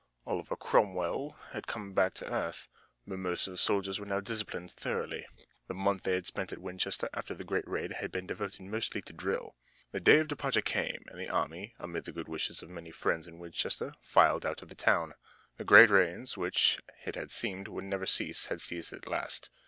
Oliver 0.25 0.55
Cromwell 0.55 1.35
had 1.51 1.67
come 1.67 1.93
back 1.93 2.15
to 2.15 2.33
earth. 2.33 2.67
But 3.05 3.19
most 3.19 3.45
of 3.45 3.51
the 3.51 3.57
soldiers 3.57 3.99
were 3.99 4.05
now 4.07 4.19
disciplined 4.19 4.71
thoroughly. 4.71 5.27
The 5.67 5.75
month 5.75 6.01
they 6.01 6.15
had 6.15 6.25
spent 6.25 6.51
at 6.51 6.57
Winchester 6.57 7.07
after 7.13 7.35
the 7.35 7.43
great 7.43 7.67
raid 7.67 7.91
had 7.91 8.11
been 8.11 8.25
devoted 8.25 8.61
mostly 8.61 9.03
to 9.03 9.13
drill. 9.13 9.55
The 9.91 9.99
day 9.99 10.17
of 10.17 10.27
departure 10.27 10.61
came 10.63 11.03
and 11.11 11.19
the 11.21 11.29
army, 11.29 11.75
amid 11.77 12.05
the 12.05 12.11
good 12.13 12.27
wishes 12.27 12.63
of 12.63 12.69
many 12.71 12.89
friends 12.89 13.27
in 13.27 13.37
Winchester, 13.37 13.93
filed 14.01 14.43
out 14.43 14.63
of 14.63 14.69
the 14.69 14.73
town. 14.75 15.13
The 15.57 15.65
great 15.65 15.91
rains, 15.91 16.35
which, 16.35 16.79
it 17.05 17.13
had 17.13 17.29
seemed, 17.29 17.67
would 17.67 17.83
never 17.83 18.07
cease, 18.07 18.47
had 18.47 18.59
ceased 18.59 18.91
at 18.93 19.07
last. 19.07 19.51